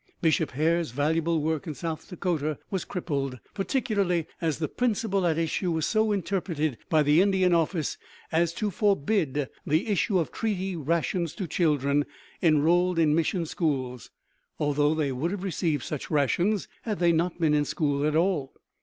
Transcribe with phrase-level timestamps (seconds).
[0.19, 5.71] Bishop Hare's valuable work in South Dakota was crippled, particularly as the principle at issue
[5.71, 7.99] was so interpreted by the Indian office
[8.31, 12.03] as to forbid the issue of treaty rations to children
[12.41, 14.09] enrolled in mission schools,
[14.59, 18.55] although they would have received such rations had they not been in school at all.